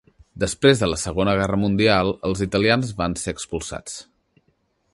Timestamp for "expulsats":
3.37-4.01